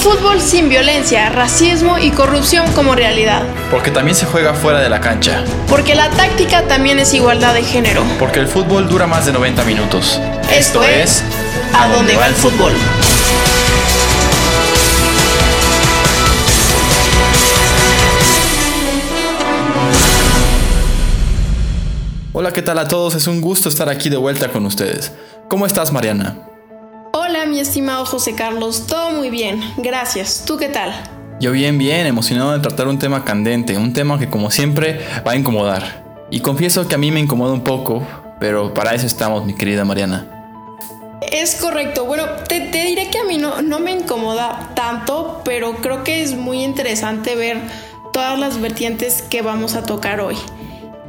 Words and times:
Fútbol 0.00 0.40
sin 0.40 0.70
violencia, 0.70 1.28
racismo 1.28 1.98
y 1.98 2.10
corrupción 2.10 2.72
como 2.72 2.94
realidad. 2.94 3.42
Porque 3.70 3.90
también 3.90 4.16
se 4.16 4.24
juega 4.24 4.54
fuera 4.54 4.80
de 4.80 4.88
la 4.88 4.98
cancha. 4.98 5.44
Porque 5.68 5.94
la 5.94 6.08
táctica 6.08 6.66
también 6.66 6.98
es 6.98 7.12
igualdad 7.12 7.52
de 7.52 7.62
género. 7.62 8.02
Porque 8.18 8.40
el 8.40 8.48
fútbol 8.48 8.88
dura 8.88 9.06
más 9.06 9.26
de 9.26 9.32
90 9.32 9.62
minutos. 9.64 10.18
Esto, 10.50 10.82
es 10.82 11.22
A 11.74 11.88
dónde 11.88 12.16
va 12.16 12.28
el 12.28 12.34
fútbol. 12.34 12.72
Hola, 22.32 22.54
¿qué 22.54 22.62
tal 22.62 22.78
a 22.78 22.88
todos? 22.88 23.16
Es 23.16 23.26
un 23.26 23.42
gusto 23.42 23.68
estar 23.68 23.90
aquí 23.90 24.08
de 24.08 24.16
vuelta 24.16 24.48
con 24.48 24.64
ustedes. 24.64 25.12
¿Cómo 25.48 25.66
estás, 25.66 25.92
Mariana? 25.92 26.49
Mi 27.50 27.58
estimado 27.58 28.06
José 28.06 28.36
Carlos. 28.36 28.86
Todo 28.86 29.10
muy 29.10 29.28
bien. 29.28 29.60
Gracias. 29.76 30.44
¿Tú 30.46 30.56
qué 30.56 30.68
tal? 30.68 30.94
Yo 31.40 31.50
bien, 31.50 31.78
bien, 31.78 32.06
emocionado 32.06 32.52
de 32.52 32.60
tratar 32.60 32.86
un 32.86 33.00
tema 33.00 33.24
candente, 33.24 33.76
un 33.76 33.92
tema 33.92 34.20
que 34.20 34.30
como 34.30 34.52
siempre 34.52 35.00
va 35.26 35.32
a 35.32 35.36
incomodar. 35.36 36.04
Y 36.30 36.40
confieso 36.40 36.86
que 36.86 36.94
a 36.94 36.98
mí 36.98 37.10
me 37.10 37.18
incomoda 37.18 37.52
un 37.52 37.64
poco, 37.64 38.06
pero 38.38 38.72
para 38.72 38.94
eso 38.94 39.04
estamos, 39.04 39.44
mi 39.46 39.54
querida 39.54 39.84
Mariana. 39.84 40.28
Es 41.32 41.56
correcto. 41.56 42.04
Bueno, 42.04 42.24
te, 42.46 42.60
diré 42.60 43.10
que 43.10 43.18
a 43.18 43.24
mí 43.24 43.36
no, 43.36 43.62
no 43.62 43.80
me 43.80 43.90
incomoda 43.90 44.70
tanto, 44.76 45.42
pero 45.44 45.74
creo 45.82 46.04
que 46.04 46.22
es 46.22 46.36
muy 46.36 46.62
interesante 46.62 47.34
ver 47.34 47.60
todas 48.12 48.38
las 48.38 48.60
vertientes 48.60 49.22
que 49.22 49.42
vamos 49.42 49.74
a 49.74 49.82
tocar 49.82 50.20
hoy. 50.20 50.36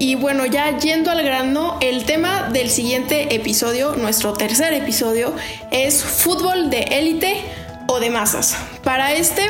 Y 0.02 0.16
bueno, 0.16 0.48
ya 0.48 0.80
yendo 0.80 1.12
al 1.12 1.22
grano, 1.22 1.78
el 1.80 2.06
tema 2.06 2.50
del 2.52 2.72
siguiente 2.72 3.36
episodio, 3.36 3.96
nuestro 3.96 4.34
tercer 4.34 4.74
episodio, 4.74 5.32
es 5.70 6.04
fútbol 6.04 6.72
de 6.72 6.82
élite 6.86 7.40
o 7.86 8.00
de 8.00 8.10
masas. 8.10 8.58
Para 8.84 9.14
este 9.14 9.44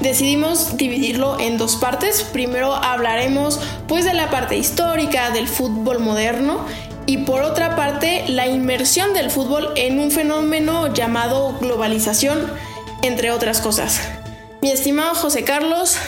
decidimos 0.00 0.78
dividirlo 0.78 1.38
en 1.38 1.58
dos 1.58 1.76
partes. 1.76 2.22
Primero 2.22 2.74
hablaremos 2.74 3.60
pues 3.88 4.06
de 4.06 4.14
la 4.14 4.30
parte 4.30 4.56
histórica 4.56 5.32
del 5.32 5.46
fútbol 5.46 5.98
moderno 5.98 6.64
y 7.04 7.18
por 7.18 7.42
otra 7.42 7.76
parte 7.76 8.24
la 8.26 8.46
inmersión 8.46 9.12
del 9.12 9.30
fútbol 9.30 9.70
en 9.76 10.00
un 10.00 10.10
fenómeno 10.10 10.94
llamado 10.94 11.58
globalización, 11.60 12.50
entre 13.02 13.32
otras 13.32 13.60
cosas. 13.60 14.00
Mi 14.62 14.70
estimado 14.70 15.14
José 15.14 15.44
Carlos, 15.44 15.98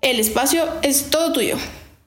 el 0.00 0.18
espacio 0.18 0.64
es 0.82 1.08
todo 1.08 1.32
tuyo. 1.32 1.56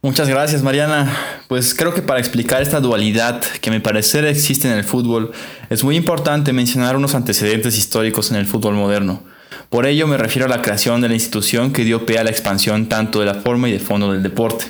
Muchas 0.03 0.27
gracias, 0.27 0.63
Mariana. 0.63 1.15
Pues 1.47 1.75
creo 1.75 1.93
que 1.93 2.01
para 2.01 2.19
explicar 2.19 2.63
esta 2.63 2.79
dualidad 2.79 3.43
que 3.61 3.69
me 3.69 3.79
parecer 3.79 4.25
existe 4.25 4.67
en 4.67 4.75
el 4.75 4.83
fútbol, 4.83 5.31
es 5.69 5.83
muy 5.83 5.95
importante 5.95 6.53
mencionar 6.53 6.95
unos 6.95 7.13
antecedentes 7.13 7.77
históricos 7.77 8.31
en 8.31 8.37
el 8.37 8.47
fútbol 8.47 8.73
moderno. 8.73 9.21
Por 9.69 9.85
ello 9.85 10.07
me 10.07 10.17
refiero 10.17 10.47
a 10.47 10.49
la 10.49 10.63
creación 10.63 11.01
de 11.01 11.07
la 11.07 11.13
institución 11.13 11.71
que 11.71 11.83
dio 11.83 12.07
pie 12.07 12.17
a 12.17 12.23
la 12.23 12.31
expansión 12.31 12.89
tanto 12.89 13.19
de 13.19 13.27
la 13.27 13.35
forma 13.35 13.69
y 13.69 13.73
de 13.73 13.79
fondo 13.79 14.11
del 14.11 14.23
deporte. 14.23 14.65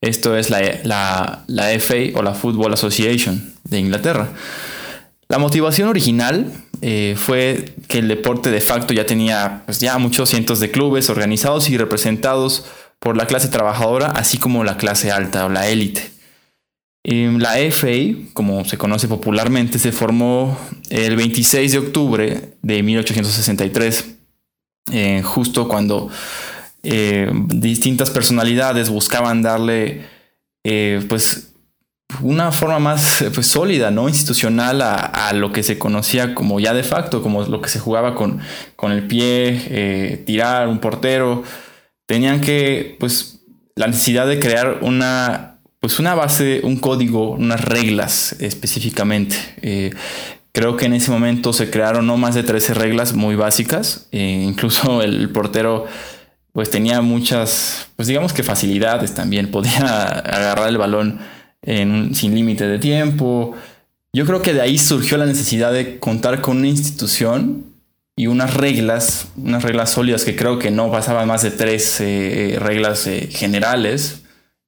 Esto 0.00 0.36
es 0.36 0.48
la, 0.48 0.60
la, 1.48 1.80
FA 1.80 1.96
o 2.14 2.22
la 2.22 2.34
Football 2.34 2.72
Association 2.72 3.54
de 3.64 3.80
Inglaterra. 3.80 4.28
La 5.28 5.38
motivación 5.38 5.88
original 5.88 6.52
eh, 6.82 7.16
fue 7.16 7.74
que 7.88 7.98
el 7.98 8.06
deporte 8.06 8.50
de 8.52 8.60
facto 8.60 8.94
ya 8.94 9.06
tenía 9.06 9.62
pues, 9.64 9.80
ya 9.80 9.98
muchos 9.98 10.28
cientos 10.28 10.60
de 10.60 10.70
clubes 10.70 11.10
organizados 11.10 11.68
y 11.68 11.76
representados 11.76 12.64
por 13.02 13.16
la 13.16 13.26
clase 13.26 13.48
trabajadora, 13.48 14.06
así 14.06 14.38
como 14.38 14.62
la 14.62 14.76
clase 14.76 15.10
alta 15.10 15.44
o 15.44 15.48
la 15.48 15.68
élite. 15.68 16.12
La 17.04 17.54
FA, 17.72 17.88
como 18.32 18.64
se 18.64 18.78
conoce 18.78 19.08
popularmente, 19.08 19.80
se 19.80 19.90
formó 19.90 20.56
el 20.88 21.16
26 21.16 21.72
de 21.72 21.78
octubre 21.78 22.54
de 22.62 22.82
1863, 22.84 24.14
eh, 24.92 25.20
justo 25.24 25.66
cuando 25.66 26.10
eh, 26.84 27.28
distintas 27.46 28.10
personalidades 28.10 28.88
buscaban 28.88 29.42
darle 29.42 30.06
eh, 30.62 31.04
pues 31.08 31.54
una 32.20 32.52
forma 32.52 32.78
más 32.78 33.24
pues, 33.34 33.48
sólida, 33.48 33.90
¿no? 33.90 34.08
institucional 34.08 34.80
a, 34.80 35.32
lo 35.34 35.50
que 35.50 35.64
se 35.64 35.76
conocía 35.76 36.36
como 36.36 36.60
ya 36.60 36.72
de 36.72 36.84
facto, 36.84 37.20
como 37.20 37.42
lo 37.42 37.60
que 37.60 37.68
se 37.68 37.80
jugaba 37.80 38.14
con, 38.14 38.38
con 38.76 38.92
el 38.92 39.08
pie, 39.08 40.22
tirar, 40.24 40.68
un 40.68 40.78
portero, 40.78 41.42
tenían 42.06 42.40
que, 42.40 42.96
pues, 42.98 43.40
la 43.74 43.86
necesidad 43.86 44.26
de 44.26 44.38
crear 44.38 44.78
una, 44.82 45.58
pues, 45.80 45.98
una 45.98 46.14
base, 46.14 46.60
un 46.64 46.76
código, 46.76 47.30
unas 47.30 47.64
reglas 47.64 48.36
específicamente. 48.40 49.36
Eh, 49.62 49.90
creo 50.52 50.76
que 50.76 50.86
en 50.86 50.92
ese 50.92 51.10
momento 51.10 51.52
se 51.52 51.70
crearon 51.70 52.06
no 52.06 52.16
más 52.16 52.34
de 52.34 52.42
13 52.42 52.74
reglas 52.74 53.14
muy 53.14 53.34
básicas. 53.34 54.08
Eh, 54.12 54.44
incluso 54.46 55.02
el, 55.02 55.30
portero 55.30 55.86
pues 56.52 56.68
tenía 56.68 57.00
muchas, 57.00 57.88
pues 57.96 58.08
digamos 58.08 58.32
que 58.32 58.42
facilidades 58.42 59.14
también. 59.14 59.50
Podía 59.50 59.78
agarrar 60.18 60.68
el 60.68 60.78
balón 60.78 61.20
sin 61.64 62.34
límite 62.34 62.66
de 62.66 62.78
tiempo. 62.78 63.54
Yo 64.12 64.26
creo 64.26 64.42
que 64.42 64.52
de 64.52 64.60
ahí 64.60 64.76
surgió 64.76 65.16
la 65.16 65.26
necesidad 65.26 65.72
de 65.72 65.98
contar 65.98 66.42
con 66.42 66.58
una 66.58 66.68
institución 66.68 67.71
y 68.16 68.26
unas 68.26 68.54
reglas, 68.54 69.28
unas 69.36 69.62
reglas 69.62 69.90
sólidas 69.90 70.24
que 70.24 70.36
creo 70.36 70.58
que 70.58 70.70
no 70.70 70.90
pasaban 70.90 71.26
más 71.28 71.42
de 71.42 71.50
tres 71.50 72.00
eh, 72.00 72.56
reglas 72.58 73.06
eh, 73.06 73.28
generales. 73.30 74.22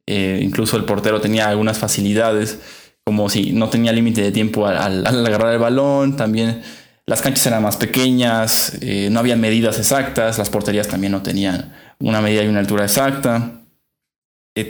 Eh, 0.07 0.41
incluso 0.43 0.77
el 0.77 0.85
portero 0.85 1.21
tenía 1.21 1.49
algunas 1.49 1.79
facilidades, 1.79 2.59
como 3.05 3.29
si 3.29 3.53
no 3.53 3.69
tenía 3.69 3.93
límite 3.93 4.23
de 4.23 4.33
tiempo 4.33 4.67
al, 4.67 5.07
agarrar 5.07 5.53
el 5.53 5.59
balón, 5.59 6.17
también 6.17 6.63
las 7.07 7.21
canchas 7.21 7.47
eran 7.47 7.63
más 7.63 7.77
pequeñas, 7.77 8.79
no 9.11 9.21
había 9.21 9.37
medidas 9.37 9.79
exactas, 9.79 10.39
las 10.39 10.49
porterías 10.49 10.89
también 10.89 11.13
no 11.13 11.23
tenían 11.23 11.75
una 12.01 12.23
medida 12.23 12.43
y 12.43 12.49
una 12.49 12.61
altura 12.61 12.85
exacta. 12.85 13.61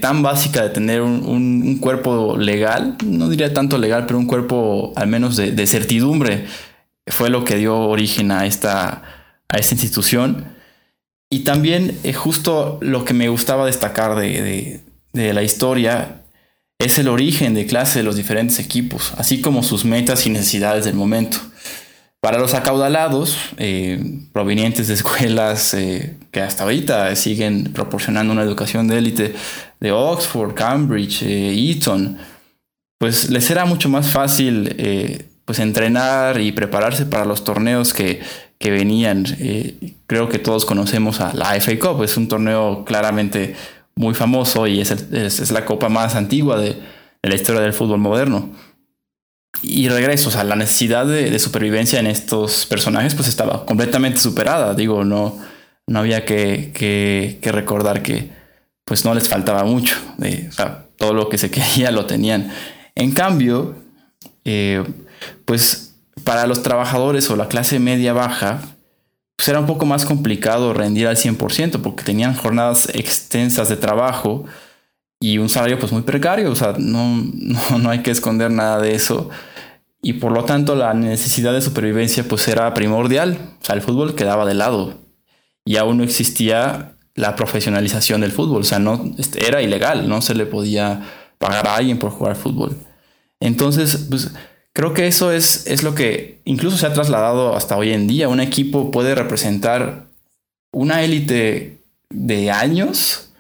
tan 0.00 0.22
básica 0.22 0.62
de 0.62 0.70
tener 0.70 1.00
un, 1.02 1.78
cuerpo 1.78 2.36
legal, 2.36 2.96
no 3.04 3.28
diría 3.28 3.54
tanto 3.54 3.78
legal, 3.78 4.06
pero 4.06 4.18
un 4.18 4.26
cuerpo 4.26 4.92
al 4.96 5.06
menos 5.06 5.36
de, 5.36 5.52
de 5.52 5.66
certidumbre 5.68 6.46
fue 7.06 7.30
lo 7.30 7.44
que 7.44 7.56
dio 7.56 7.76
origen 7.78 8.30
a 8.30 8.46
esta, 8.46 9.02
a 9.48 9.58
esta 9.58 9.74
institución. 9.74 10.54
Y 11.30 11.40
también 11.40 11.98
eh, 12.04 12.12
justo 12.12 12.78
lo 12.80 13.04
que 13.04 13.14
me 13.14 13.28
gustaba 13.28 13.66
destacar 13.66 14.16
de, 14.16 14.80
la 15.12 15.42
historia 15.42 16.22
es 16.78 16.98
el 16.98 17.08
origen 17.08 17.54
de 17.54 17.66
clase 17.66 18.00
de 18.00 18.04
los 18.04 18.16
diferentes 18.16 18.58
equipos, 18.58 19.12
así 19.16 19.40
como 19.40 19.62
sus 19.62 19.84
metas 19.84 20.26
y 20.26 20.30
necesidades 20.30 20.84
del 20.84 20.94
momento. 20.94 21.38
Para 22.20 22.38
los 22.38 22.54
acaudalados, 22.54 23.36
eh, 23.58 24.02
provenientes 24.32 24.88
de 24.88 24.94
escuelas 24.94 25.74
eh, 25.74 26.16
que 26.30 26.40
hasta 26.40 26.64
ahorita 26.64 27.14
siguen 27.16 27.72
proporcionando 27.72 28.32
una 28.32 28.42
educación 28.42 28.88
de 28.88 28.98
élite 28.98 29.34
de 29.78 29.92
Oxford, 29.92 30.54
Cambridge, 30.54 31.22
Eton, 31.22 32.18
pues 32.98 33.30
les 33.30 33.50
era 33.50 33.66
mucho 33.66 33.88
más 33.88 34.08
fácil 34.08 34.74
pues 35.44 35.58
entrenar 35.58 36.40
y 36.40 36.52
prepararse 36.52 37.06
para 37.06 37.24
los 37.24 37.44
torneos 37.44 37.92
que, 37.92 38.22
venían. 38.60 39.26
Eh, 39.40 39.94
creo 40.06 40.30
que 40.30 40.38
todos 40.38 40.64
conocemos 40.64 41.20
a 41.20 41.34
la 41.34 41.54
FA 41.60 41.78
Cup, 41.78 42.02
es 42.02 42.16
un 42.16 42.28
torneo 42.28 42.86
claramente 42.86 43.54
muy 43.94 44.14
famoso 44.14 44.66
y 44.66 44.80
es, 44.80 44.90
es, 44.90 45.50
la 45.50 45.66
copa 45.66 45.90
más 45.90 46.14
antigua 46.14 46.58
de, 46.58 46.80
la 47.22 47.34
historia 47.34 47.60
del 47.60 47.74
fútbol 47.74 47.98
moderno. 47.98 48.50
Y 49.62 49.88
regreso, 49.88 50.30
o 50.30 50.32
sea, 50.32 50.44
la 50.44 50.56
necesidad 50.56 51.06
de, 51.06 51.38
supervivencia 51.38 52.00
en 52.00 52.06
estos 52.06 52.64
personajes 52.64 53.14
pues 53.14 53.28
estaba 53.28 53.66
completamente 53.66 54.18
superada. 54.18 54.74
Digo, 54.74 55.04
no, 55.04 55.38
no 55.86 55.98
había 55.98 56.24
que, 56.24 56.72
que, 56.74 57.52
recordar 57.52 58.02
que 58.02 58.30
pues 58.84 59.04
no 59.04 59.14
les 59.14 59.28
faltaba 59.28 59.64
mucho. 59.64 59.96
todo 60.96 61.12
lo 61.12 61.28
que 61.28 61.36
se 61.36 61.50
quería 61.52 61.90
lo 61.90 62.06
tenían. 62.06 62.50
En 62.94 63.12
cambio, 63.12 63.76
eh, 64.44 64.82
pues 65.44 65.94
para 66.24 66.46
los 66.46 66.62
trabajadores 66.62 67.28
o 67.30 67.36
la 67.36 67.48
clase 67.48 67.78
media 67.78 68.12
baja, 68.12 68.60
pues 69.36 69.48
era 69.48 69.60
un 69.60 69.66
poco 69.66 69.84
más 69.86 70.04
complicado 70.04 70.72
rendir 70.72 71.08
al 71.08 71.16
100% 71.16 71.82
porque 71.82 72.04
tenían 72.04 72.34
jornadas 72.34 72.88
extensas 72.94 73.68
de 73.68 73.76
trabajo 73.76 74.44
y 75.20 75.38
un 75.38 75.48
salario 75.48 75.78
pues 75.78 75.92
muy 75.92 76.02
precario, 76.02 76.50
o 76.50 76.54
sea, 76.54 76.74
no, 76.78 77.16
no, 77.78 77.90
hay 77.90 78.02
que 78.02 78.10
esconder 78.10 78.50
nada 78.50 78.80
de 78.80 78.94
eso. 78.94 79.30
Y 80.02 80.14
por 80.14 80.32
lo 80.32 80.44
tanto 80.44 80.74
la 80.74 80.92
necesidad 80.94 81.52
de 81.52 81.62
supervivencia 81.62 82.24
pues 82.24 82.46
era 82.46 82.72
primordial, 82.74 83.38
o 83.60 83.64
sea, 83.64 83.74
el 83.74 83.82
fútbol 83.82 84.14
quedaba 84.14 84.44
de 84.46 84.54
lado 84.54 85.00
y 85.64 85.76
aún 85.76 85.98
no 85.98 86.04
existía 86.04 86.96
la 87.14 87.36
profesionalización 87.36 88.20
del 88.20 88.32
fútbol, 88.32 88.62
o 88.62 88.64
sea, 88.64 88.78
no, 88.78 89.14
este, 89.18 89.46
era 89.46 89.62
ilegal, 89.62 90.08
no 90.08 90.20
se 90.20 90.34
le 90.34 90.46
podía 90.46 91.02
pagar 91.38 91.66
a 91.68 91.76
alguien 91.76 91.98
por 91.98 92.10
jugar 92.10 92.36
fútbol. 92.36 92.76
Entonces, 93.40 94.06
pues 94.10 94.32
Creo 94.74 94.92
que 94.92 95.06
eso 95.06 95.30
es, 95.30 95.68
es 95.68 95.84
lo 95.84 95.94
que 95.94 96.40
incluso 96.44 96.76
se 96.76 96.86
ha 96.86 96.92
trasladado 96.92 97.54
hasta 97.56 97.76
hoy 97.76 97.92
en 97.92 98.08
día. 98.08 98.28
Un 98.28 98.40
equipo 98.40 98.90
puede 98.90 99.14
representar 99.14 100.06
una 100.72 101.02
élite 101.02 101.78
de 102.10 102.50
años 102.50 103.30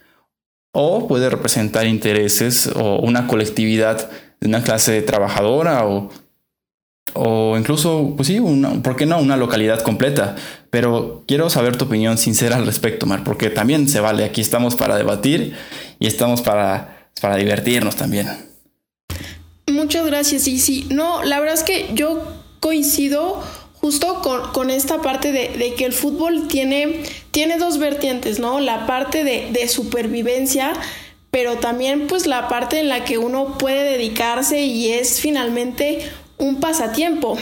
o 0.72 1.08
puede 1.08 1.28
representar 1.30 1.86
intereses 1.86 2.68
o 2.68 3.00
una 3.00 3.26
colectividad 3.26 4.10
de 4.40 4.46
una 4.46 4.62
clase 4.62 5.02
trabajadora 5.02 5.84
o, 5.86 6.10
o 7.14 7.56
incluso, 7.58 8.14
pues 8.16 8.28
sí, 8.28 8.38
una, 8.38 8.82
¿por 8.82 8.94
qué 8.94 9.04
no? 9.04 9.18
Una 9.18 9.36
localidad 9.36 9.82
completa. 9.82 10.36
Pero 10.70 11.24
quiero 11.26 11.50
saber 11.50 11.76
tu 11.76 11.86
opinión 11.86 12.16
sincera 12.16 12.56
al 12.56 12.66
respecto, 12.66 13.06
Mar, 13.06 13.24
porque 13.24 13.50
también 13.50 13.88
se 13.88 13.98
vale. 13.98 14.24
Aquí 14.24 14.40
estamos 14.40 14.76
para 14.76 14.96
debatir 14.96 15.56
y 15.98 16.06
estamos 16.06 16.42
para, 16.42 17.08
para 17.20 17.36
divertirnos 17.36 17.96
también. 17.96 18.53
Muchas 19.84 20.06
gracias, 20.06 20.42
sí, 20.42 20.58
sí. 20.58 20.86
No, 20.90 21.22
la 21.22 21.40
verdad 21.40 21.54
es 21.54 21.62
que 21.62 21.90
yo 21.92 22.22
coincido 22.60 23.42
justo 23.74 24.22
con, 24.52 24.70
esta 24.70 25.02
parte 25.02 25.30
de, 25.30 25.74
que 25.74 25.84
el 25.84 25.92
fútbol 25.92 26.48
tiene, 26.48 27.02
tiene 27.30 27.58
dos 27.58 27.76
vertientes, 27.78 28.38
¿no? 28.38 28.60
La 28.60 28.86
parte 28.86 29.24
de, 29.24 29.50
de 29.52 29.68
supervivencia 29.68 30.72
pero 31.34 31.56
también 31.56 32.06
pues 32.06 32.28
la 32.28 32.46
parte 32.46 32.78
en 32.78 32.88
la 32.88 33.04
que 33.04 33.18
uno 33.18 33.58
puede 33.58 33.82
dedicarse 33.82 34.66
y 34.66 34.92
es 34.92 35.20
finalmente 35.20 36.08
un 36.38 36.60
pasatiempo. 36.60 37.36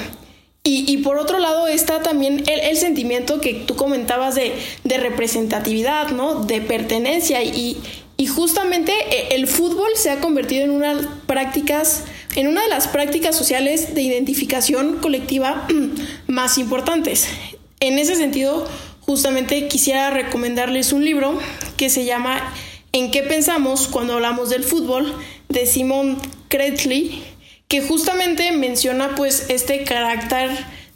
Y, 0.64 0.96
por 0.98 1.18
otro 1.18 1.38
lado 1.38 1.66
está 1.66 2.00
también 2.00 2.42
el, 2.46 2.76
sentimiento 2.78 3.38
que 3.38 3.52
tú 3.52 3.76
comentabas 3.76 4.34
de, 4.34 4.54
representatividad, 4.84 6.08
¿no? 6.08 6.36
De 6.36 6.62
pertenencia. 6.62 7.42
Y, 7.42 7.76
y, 8.16 8.26
justamente 8.26 8.92
e, 9.10 9.34
el 9.34 9.46
fútbol 9.46 9.90
se 9.94 10.08
ha 10.08 10.20
convertido 10.20 10.64
en 10.64 10.70
una, 10.70 11.20
prácticas, 11.26 12.04
en 12.34 12.48
una 12.48 12.62
de 12.62 12.68
las 12.68 12.88
prácticas 12.88 13.36
sociales 13.36 13.94
de 13.94 14.02
identificación 14.02 14.98
colectiva 14.98 15.66
más 16.26 16.58
importantes. 16.58 17.28
En 17.80 17.98
ese 17.98 18.16
sentido, 18.16 18.66
justamente 19.00 19.68
quisiera 19.68 20.10
recomendarles 20.10 20.92
un 20.92 21.04
libro 21.04 21.38
que 21.76 21.90
se 21.90 22.04
llama 22.04 22.52
en 22.92 23.10
qué 23.10 23.22
pensamos 23.22 23.88
cuando 23.88 24.14
hablamos 24.14 24.50
del 24.50 24.64
fútbol 24.64 25.14
de 25.48 25.66
Simon 25.66 26.18
Kretley, 26.48 27.22
que 27.68 27.82
justamente 27.82 28.52
menciona 28.52 29.14
pues 29.14 29.46
este 29.48 29.84
carácter 29.84 30.50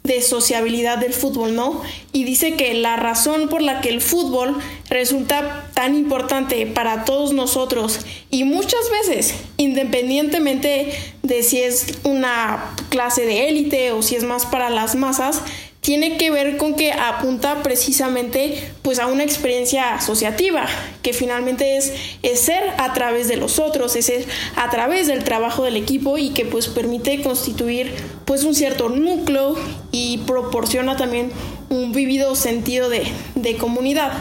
de 0.07 0.21
sociabilidad 0.21 0.97
del 0.97 1.13
fútbol, 1.13 1.53
¿no? 1.53 1.81
Y 2.13 2.23
dice 2.23 2.55
que 2.55 2.73
la 2.73 2.95
razón 2.95 3.49
por 3.49 3.61
la 3.61 3.81
que 3.81 3.89
el 3.89 4.01
fútbol 4.01 4.57
resulta 4.89 5.69
tan 5.73 5.95
importante 5.95 6.65
para 6.65 7.05
todos 7.05 7.33
nosotros 7.33 7.99
y 8.31 8.43
muchas 8.45 8.89
veces, 8.89 9.35
independientemente 9.57 10.91
de 11.21 11.43
si 11.43 11.61
es 11.61 11.99
una 12.03 12.73
clase 12.89 13.25
de 13.25 13.49
élite 13.49 13.91
o 13.91 14.01
si 14.01 14.15
es 14.15 14.23
más 14.23 14.45
para 14.45 14.69
las 14.69 14.95
masas, 14.95 15.41
tiene 15.81 16.17
que 16.17 16.31
ver 16.31 16.57
con 16.57 16.75
que 16.75 16.91
apunta 16.91 17.63
precisamente 17.63 18.71
pues 18.81 18.99
a 18.99 19.07
una 19.07 19.23
experiencia 19.23 19.95
asociativa, 19.95 20.65
que 21.01 21.13
finalmente 21.13 21.77
es, 21.77 21.93
ser 22.39 22.61
a 22.77 22.93
través 22.93 23.27
de 23.27 23.37
los 23.37 23.59
otros, 23.59 23.95
es 23.95 24.05
ser 24.07 24.25
a 24.55 24.69
través 24.69 25.07
del 25.07 25.23
trabajo 25.23 25.63
del 25.63 25.77
equipo 25.77 26.17
y 26.17 26.31
que 26.31 26.45
pues 26.45 26.67
permite 26.67 27.21
constituir 27.21 27.93
pues 28.25 28.43
un 28.43 28.53
cierto 28.53 28.89
núcleo 28.89 29.55
y 29.91 30.19
proporciona 30.19 30.97
también 30.97 31.31
un 31.69 31.93
vivido 31.93 32.35
sentido 32.35 32.89
de, 32.89 33.57
comunidad. 33.57 34.11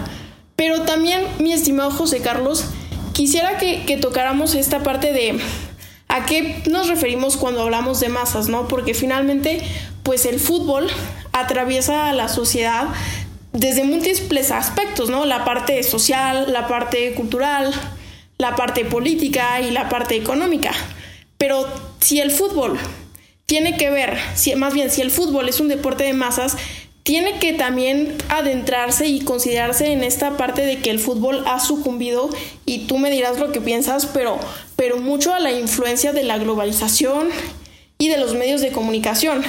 Pero 0.55 0.83
también, 0.83 1.23
mi 1.39 1.53
estimado 1.53 1.91
José 1.91 2.21
Carlos, 2.21 2.65
quisiera 3.13 3.59
que, 3.59 3.85
que 3.85 3.97
tocáramos 3.97 4.55
esta 4.55 4.83
parte 4.83 5.13
de 5.13 5.39
a 6.09 6.25
qué 6.27 6.63
nos 6.71 6.89
referimos 6.89 7.37
cuando 7.37 7.63
hablamos 7.63 8.01
de 8.01 8.09
masas, 8.09 8.49
¿no? 8.49 8.69
Porque 8.69 8.95
finalmente, 8.95 9.61
pues 10.03 10.25
el 10.25 10.39
fútbol 10.39 10.89
atraviesa 11.41 12.09
a 12.09 12.13
la 12.13 12.29
sociedad 12.29 12.89
desde 13.53 13.85
múltiples 13.85 14.51
aspectos, 14.51 15.11
¿no? 15.11 15.25
La 15.25 15.45
parte 15.45 15.83
social, 15.83 16.53
la 16.53 16.69
parte 16.69 17.15
cultural, 17.15 17.73
la 18.39 18.55
parte 18.55 18.85
política 18.85 19.61
y 19.61 19.71
la 19.71 19.89
parte 19.89 20.17
económica. 20.17 20.73
Pero 21.39 21.67
si 22.01 22.21
el 22.21 22.31
fútbol 22.31 22.79
tiene 23.47 23.77
que 23.77 23.91
ver, 23.91 24.19
si, 24.35 24.55
más 24.57 24.75
bien 24.75 24.91
si 24.91 25.03
el 25.03 25.11
fútbol 25.11 25.49
es 25.49 25.61
un 25.61 25.69
deporte 25.69 26.05
de 26.05 26.13
masas, 26.13 26.57
tiene 27.03 27.39
que 27.39 27.53
también 27.53 28.17
adentrarse 28.29 29.07
y 29.07 29.21
considerarse 29.21 29.93
en 29.93 30.03
esta 30.03 30.37
parte 30.37 30.67
de 30.67 30.79
que 30.79 30.91
el 30.91 30.99
fútbol 30.99 31.45
ha 31.47 31.61
sucumbido 31.61 32.29
y 32.65 32.87
tú 32.87 32.99
me 32.99 33.13
dirás 33.13 33.39
lo 33.39 33.53
que 33.53 33.61
piensas, 33.61 34.07
pero, 34.07 34.41
pero 34.75 34.99
mucho 34.99 35.33
a 35.33 35.39
la 35.39 35.53
influencia 35.53 36.13
de 36.13 36.25
la 36.25 36.37
globalización 36.39 37.29
y 37.99 38.09
de 38.09 38.19
los 38.19 38.35
medios 38.35 38.61
de 38.61 38.73
comunicación. 38.73 39.45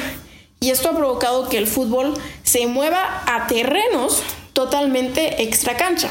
Y 0.60 0.72
esto 0.72 0.90
ha 0.90 0.96
provocado 0.96 1.50
que 1.50 1.58
el 1.58 1.68
fútbol 1.68 2.14
se 2.44 2.66
mueva 2.68 3.24
a 3.28 3.48
terrenos 3.48 4.24
totalmente 4.54 5.44
extra 5.44 5.78
cancha. 5.78 6.10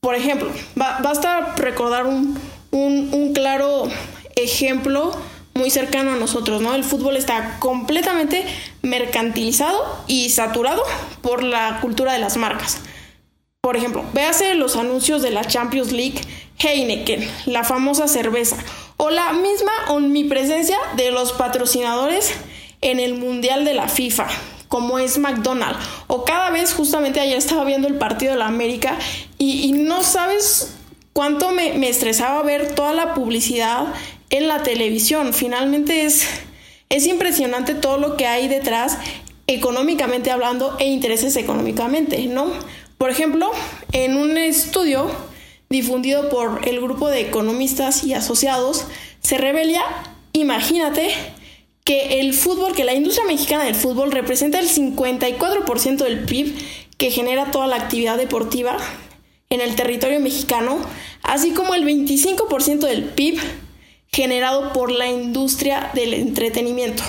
Por 0.00 0.14
ejemplo, 0.14 0.50
basta 0.74 1.54
recordar 1.56 2.06
un, 2.06 2.40
un, 2.72 3.32
claro 3.32 3.84
ejemplo 4.34 5.12
muy 5.54 5.70
cercano 5.70 6.12
a 6.12 6.16
nosotros, 6.16 6.62
¿no? 6.62 6.74
El 6.74 6.84
fútbol 6.84 7.16
está 7.16 7.58
completamente 7.58 8.44
mercantilizado 8.82 10.02
y 10.06 10.30
saturado 10.30 10.82
por 11.20 11.42
la 11.42 11.80
cultura 11.80 12.14
de 12.14 12.18
las 12.18 12.36
marcas. 12.36 12.80
Por 13.60 13.76
ejemplo, 13.76 14.04
véase 14.14 14.54
los 14.54 14.76
anuncios 14.76 15.20
de 15.22 15.30
la 15.30 15.44
Champions 15.44 15.92
League 15.92 16.20
Heineken, 16.58 17.28
la 17.46 17.62
famosa 17.62 18.08
cerveza, 18.08 18.56
o 18.96 19.10
la 19.10 19.32
misma 19.32 19.72
omnipresencia 19.88 20.78
de 20.96 21.10
los 21.10 21.32
patrocinadores 21.32 22.32
en 22.80 23.00
el 23.00 23.14
Mundial 23.14 23.64
de 23.64 23.74
la 23.74 23.88
FIFA, 23.88 24.26
como 24.68 24.98
es 24.98 25.18
McDonald's. 25.18 25.84
O 26.06 26.24
cada 26.24 26.50
vez, 26.50 26.72
justamente 26.72 27.20
ayer 27.20 27.36
estaba 27.36 27.64
viendo 27.64 27.88
el 27.88 27.96
partido 27.96 28.32
de 28.32 28.38
la 28.38 28.46
América 28.46 28.98
y, 29.38 29.72
no 29.72 30.02
sabes 30.02 30.76
cuánto 31.12 31.50
me, 31.50 31.88
estresaba 31.88 32.42
ver 32.42 32.74
toda 32.74 32.92
la 32.92 33.14
publicidad 33.14 33.86
en 34.30 34.48
la 34.48 34.62
televisión. 34.62 35.34
Finalmente 35.34 36.04
es, 36.04 36.26
es 36.88 37.06
impresionante 37.06 37.74
todo 37.74 37.98
lo 37.98 38.16
que 38.16 38.26
hay 38.26 38.48
detrás 38.48 38.98
económicamente 39.46 40.30
hablando 40.30 40.76
e 40.78 40.86
intereses 40.86 41.34
económicamente, 41.36 42.24
¿no? 42.26 42.52
Por 42.98 43.10
ejemplo, 43.10 43.50
en 43.92 44.16
un 44.16 44.36
estudio 44.36 45.10
difundido 45.68 46.28
por 46.28 46.68
el 46.68 46.80
grupo 46.80 47.08
de 47.08 47.20
economistas 47.20 48.04
y 48.04 48.14
asociados, 48.14 48.84
se 49.20 49.38
revela, 49.38 49.82
imagínate, 50.32 51.10
que 51.90 52.20
el 52.20 52.34
fútbol, 52.34 52.72
que 52.72 52.84
la 52.84 52.94
industria 52.94 53.26
mexicana 53.26 53.64
del 53.64 53.74
fútbol 53.74 54.12
representa 54.12 54.60
el 54.60 54.68
54% 54.68 55.96
del 55.96 56.20
PIB 56.20 56.54
que 56.96 57.10
genera 57.10 57.50
toda 57.50 57.66
la 57.66 57.74
actividad 57.74 58.16
deportiva 58.16 58.76
en 59.48 59.60
el 59.60 59.74
territorio 59.74 60.20
mexicano, 60.20 60.78
así 61.24 61.50
como 61.50 61.74
el 61.74 61.84
25% 61.84 62.86
del 62.86 63.06
PIB 63.06 63.40
generado 64.06 64.72
por 64.72 64.92
la 64.92 65.08
industria 65.08 65.90
del 65.92 66.14
entretenimiento. 66.14 67.02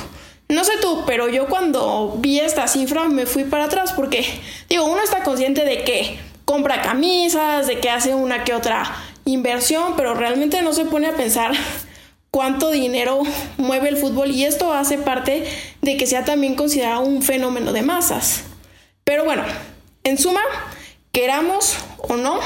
No 0.49 0.63
sé 0.63 0.71
tú, 0.81 1.03
pero 1.05 1.29
yo 1.29 1.45
cuando 1.45 2.15
vi 2.17 2.39
esta 2.39 2.67
cifra 2.67 3.07
me 3.07 3.27
fui 3.27 3.43
para 3.43 3.65
atrás 3.65 3.93
porque, 3.93 4.25
digo, 4.67 4.85
uno 4.85 5.03
está 5.03 5.21
consciente 5.21 5.63
de 5.63 5.83
que 5.83 6.17
compra 6.43 6.81
camisas, 6.81 7.67
de 7.67 7.79
que 7.79 7.91
hace 7.91 8.15
una 8.15 8.43
que 8.43 8.55
otra 8.55 8.91
inversión, 9.25 9.93
pero 9.95 10.15
realmente 10.15 10.63
no 10.63 10.73
se 10.73 10.85
pone 10.85 11.05
a 11.05 11.15
pensar 11.15 11.51
cuánto 12.31 12.71
dinero 12.71 13.21
mueve 13.57 13.89
el 13.89 13.97
fútbol 13.97 14.31
y 14.31 14.45
esto 14.45 14.73
hace 14.73 14.97
parte 14.97 15.43
de 15.81 15.97
que 15.97 16.07
sea 16.07 16.25
también 16.25 16.55
considerado 16.55 17.01
un 17.01 17.21
fenómeno 17.21 17.73
de 17.73 17.81
masas. 17.81 18.43
Pero 19.03 19.25
bueno, 19.25 19.43
en 20.03 20.17
suma, 20.17 20.41
queramos 21.11 21.75
o 21.97 22.15
no, 22.15 22.39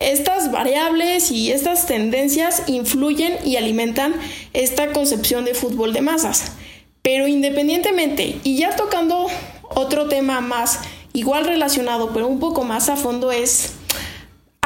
estas 0.00 0.50
variables 0.50 1.30
y 1.30 1.52
estas 1.52 1.86
tendencias 1.86 2.64
influyen 2.66 3.38
y 3.44 3.56
alimentan 3.56 4.14
esta 4.52 4.92
concepción 4.92 5.44
de 5.44 5.54
fútbol 5.54 5.92
de 5.92 6.02
masas. 6.02 6.52
Pero 7.00 7.28
independientemente, 7.28 8.40
y 8.42 8.56
ya 8.56 8.74
tocando 8.74 9.28
otro 9.74 10.08
tema 10.08 10.40
más 10.40 10.80
igual 11.12 11.44
relacionado, 11.44 12.10
pero 12.12 12.26
un 12.26 12.40
poco 12.40 12.64
más 12.64 12.88
a 12.88 12.96
fondo, 12.96 13.30
es 13.30 13.74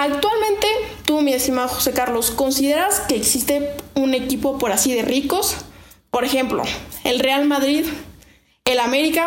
Actualmente, 0.01 0.69
tú, 1.07 1.23
mi 1.23 1.33
estimado 1.33 1.67
José 1.67 1.93
Carlos, 1.93 2.31
¿consideras 2.31 3.01
que 3.01 3.17
existe 3.17 3.73
un 3.97 4.15
equipo 4.15 4.57
por 4.57 4.71
así 4.71 4.95
de 4.95 5.03
ricos? 5.03 5.57
Por 6.13 6.25
ejemplo, 6.25 6.63
el 7.03 7.19
Real 7.19 7.47
Madrid, 7.47 7.85
el 8.65 8.79
América. 8.79 9.27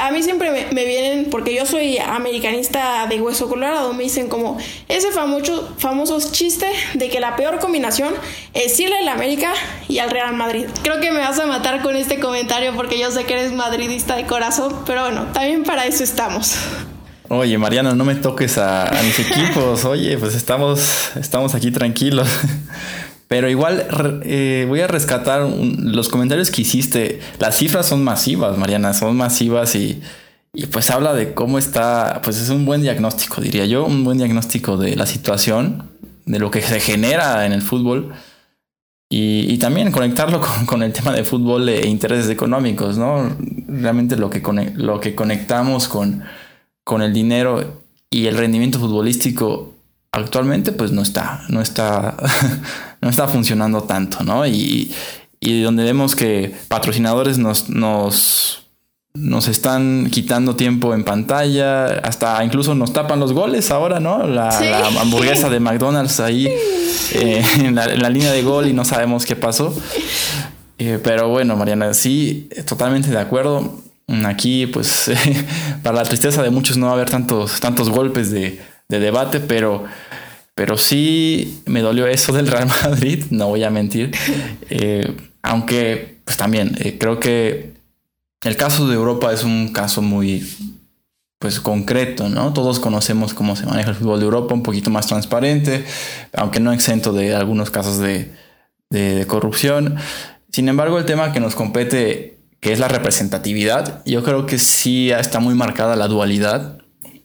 A 0.00 0.10
mí 0.10 0.24
siempre 0.24 0.50
me, 0.72 0.84
vienen, 0.84 1.30
porque 1.30 1.54
yo 1.54 1.66
soy 1.66 1.98
americanista 1.98 3.06
de 3.06 3.20
hueso 3.20 3.48
colorado, 3.48 3.92
me 3.92 4.02
dicen 4.02 4.28
como 4.28 4.58
ese 4.88 5.12
famoso, 5.12 5.72
famoso 5.78 6.18
chiste 6.32 6.66
de 6.94 7.08
que 7.08 7.20
la 7.20 7.36
peor 7.36 7.60
combinación 7.60 8.12
es 8.54 8.78
irle 8.80 8.98
al 8.98 9.08
América 9.08 9.54
y 9.88 10.00
al 10.00 10.10
Real 10.10 10.34
Madrid. 10.34 10.66
Creo 10.82 10.98
que 10.98 11.12
me 11.12 11.20
vas 11.20 11.38
a 11.38 11.46
matar 11.46 11.80
con 11.82 11.94
este 11.94 12.18
comentario 12.18 12.74
porque 12.74 12.98
yo 12.98 13.12
sé 13.12 13.24
que 13.24 13.34
eres 13.34 13.52
madridista 13.52 14.16
de 14.16 14.26
corazón, 14.26 14.82
pero 14.84 15.02
bueno, 15.02 15.28
también 15.32 15.62
para 15.62 15.86
eso 15.86 16.02
estamos. 16.02 16.56
Oye, 17.32 17.58
Mariana, 17.58 17.94
no 17.94 18.04
me 18.04 18.16
toques 18.16 18.58
a, 18.58 18.90
mis 19.04 19.20
equipos. 19.20 19.84
Oye, 19.84 20.18
pues 20.18 20.34
estamos, 20.34 21.12
estamos 21.14 21.54
aquí 21.54 21.70
tranquilos. 21.70 22.28
Pero 23.28 23.48
igual 23.48 23.86
eh, 24.24 24.64
voy 24.68 24.80
a 24.80 24.88
rescatar 24.88 25.42
los 25.42 26.08
comentarios 26.08 26.50
que 26.50 26.62
hiciste. 26.62 27.20
Las 27.38 27.56
cifras 27.56 27.86
son 27.86 28.02
masivas, 28.02 28.58
Mariana, 28.58 28.94
son 28.94 29.16
masivas 29.16 29.76
y, 29.76 30.02
pues 30.72 30.90
habla 30.90 31.14
de 31.14 31.32
cómo 31.32 31.58
está, 31.58 32.20
pues 32.24 32.36
es 32.40 32.48
un 32.48 32.66
buen 32.66 32.82
diagnóstico, 32.82 33.40
diría 33.40 33.64
yo, 33.64 33.84
un 33.86 34.02
buen 34.02 34.18
diagnóstico 34.18 34.76
de 34.76 34.96
la 34.96 35.06
situación, 35.06 35.88
de 36.26 36.40
lo 36.40 36.50
que 36.50 36.62
se 36.62 36.80
genera 36.80 37.46
en 37.46 37.52
el 37.52 37.62
fútbol 37.62 38.12
y, 39.08 39.56
también 39.58 39.92
conectarlo 39.92 40.40
con, 40.66 40.82
el 40.82 40.92
tema 40.92 41.12
de 41.12 41.22
fútbol 41.22 41.68
e 41.68 41.86
intereses 41.86 42.28
económicos, 42.28 42.98
¿no? 42.98 43.36
Realmente 43.68 44.16
lo 44.16 44.30
que, 44.30 44.42
lo 44.74 44.98
que 44.98 45.14
conectamos 45.14 45.86
con 45.86 46.24
con 46.90 47.02
el 47.02 47.12
dinero 47.12 47.84
y 48.10 48.26
el 48.26 48.36
rendimiento 48.36 48.80
futbolístico 48.80 49.74
actualmente 50.10 50.72
pues 50.72 50.90
no 50.90 51.02
está, 51.02 51.44
no 51.48 51.60
está, 51.60 52.16
no 53.00 53.08
está 53.08 53.28
funcionando 53.28 53.84
tanto, 53.84 54.24
¿no? 54.24 54.44
Y, 54.44 54.92
y 55.38 55.62
donde 55.62 55.84
vemos 55.84 56.16
que 56.16 56.52
patrocinadores 56.66 57.38
nos, 57.38 57.70
nos, 57.70 58.66
nos 59.14 59.46
están 59.46 60.08
quitando 60.10 60.56
tiempo 60.56 60.92
en 60.92 61.04
pantalla, 61.04 62.00
hasta 62.00 62.42
incluso 62.42 62.74
nos 62.74 62.92
tapan 62.92 63.20
los 63.20 63.32
goles 63.32 63.70
ahora, 63.70 64.00
¿no? 64.00 64.26
La, 64.26 64.48
hamburguesa 65.00 65.48
de 65.48 65.60
McDonald's 65.60 66.18
ahí 66.18 66.48
eh, 66.48 67.44
en, 67.60 67.76
la, 67.76 68.10
línea 68.10 68.32
de 68.32 68.42
gol 68.42 68.66
y 68.66 68.72
no 68.72 68.84
sabemos 68.84 69.24
qué 69.26 69.36
pasó. 69.36 69.72
Eh, 70.78 70.98
pero 71.00 71.28
bueno, 71.28 71.54
Mariana, 71.54 71.94
sí, 71.94 72.48
totalmente 72.66 73.10
de 73.10 73.18
acuerdo. 73.20 73.80
Aquí, 74.26 74.66
pues, 74.66 75.10
para 75.82 75.96
la 75.96 76.02
tristeza 76.02 76.42
de 76.42 76.50
muchos 76.50 76.76
no 76.76 76.86
va 76.86 76.92
a 76.92 76.94
haber 76.96 77.10
tantos, 77.10 77.60
tantos 77.60 77.90
golpes 77.90 78.30
de, 78.30 78.60
de 78.88 79.00
debate, 79.00 79.40
pero 79.40 79.84
pero 80.60 80.76
sí 80.76 81.62
me 81.64 81.80
dolió 81.80 82.06
eso 82.06 82.34
del 82.34 82.46
Real 82.46 82.68
Madrid, 82.82 83.24
no 83.30 83.48
voy 83.48 83.64
a 83.64 83.70
mentir. 83.70 84.10
Eh, 84.72 85.16
aunque, 85.42 86.20
pues 86.24 86.36
también, 86.36 86.76
eh, 86.78 86.96
creo 86.96 87.18
que 87.18 87.72
el 88.44 88.56
caso 88.56 88.86
de 88.86 88.94
Europa 88.94 89.32
es 89.32 89.42
un 89.42 89.72
caso 89.72 90.00
muy, 90.00 90.46
pues 91.40 91.60
concreto, 91.60 92.28
¿no? 92.28 92.52
Todos 92.52 92.78
conocemos 92.78 93.34
cómo 93.34 93.56
se 93.56 93.66
maneja 93.66 93.90
el 93.90 93.96
fútbol 93.96 94.20
de 94.20 94.26
Europa, 94.26 94.54
un 94.54 94.62
poquito 94.62 94.90
más 94.90 95.06
transparente, 95.06 95.84
aunque 96.34 96.60
no 96.60 96.72
exento 96.72 97.12
de 97.12 97.34
algunos 97.34 97.70
casos 97.70 97.98
de, 97.98 98.30
de 98.90 99.26
corrupción. 99.26 99.96
Sin 100.52 100.68
embargo, 100.68 100.98
el 100.98 101.06
tema 101.06 101.32
que 101.32 101.40
nos 101.40 101.54
compete, 101.54 102.38
que 102.60 102.72
es 102.72 102.78
la 102.78 102.88
representatividad, 102.88 104.02
yo 104.04 104.22
creo 104.22 104.46
que 104.46 104.58
sí 104.58 105.10
está 105.10 105.40
muy 105.40 105.54
marcada 105.54 105.96
la 105.96 106.08
dualidad 106.08 106.78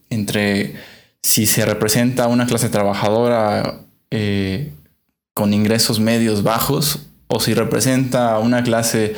entre 0.09 0.75
si 1.21 1.45
se 1.45 1.65
representa 1.65 2.27
una 2.27 2.45
clase 2.45 2.69
trabajadora 2.69 3.81
eh, 4.11 4.71
con 5.33 5.53
ingresos 5.53 5.99
medios 5.99 6.43
bajos 6.43 7.07
o 7.27 7.39
si 7.39 7.53
representa 7.53 8.39
una 8.39 8.63
clase 8.63 9.15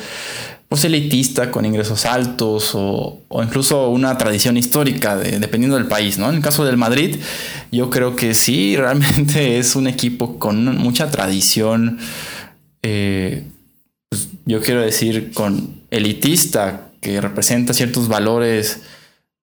pues, 0.68 0.84
elitista 0.84 1.50
con 1.50 1.64
ingresos 1.64 2.04
altos 2.04 2.72
o, 2.74 3.22
incluso 3.42 3.88
una 3.90 4.18
tradición 4.18 4.56
histórica 4.56 5.16
dependiendo 5.16 5.76
del 5.76 5.86
país, 5.86 6.18
¿no? 6.18 6.28
En 6.28 6.36
el 6.36 6.42
caso 6.42 6.64
del 6.64 6.76
Madrid, 6.76 7.16
yo 7.70 7.90
creo 7.90 8.16
que 8.16 8.34
sí, 8.34 8.76
realmente 8.78 9.58
es 9.58 9.76
un 9.76 9.86
equipo 9.86 10.38
con 10.38 10.76
mucha 10.78 11.10
tradición, 11.10 11.98
eh, 12.82 13.44
pues, 14.08 14.28
yo 14.46 14.60
quiero 14.60 14.80
decir, 14.80 15.32
con 15.32 15.77
elitista, 15.90 16.90
que 17.00 17.20
representa 17.20 17.74
ciertos 17.74 18.08
valores 18.08 18.82